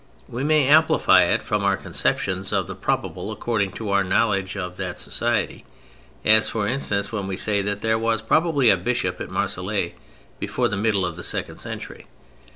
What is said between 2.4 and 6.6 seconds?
of the probable according to our knowledge of that society—as,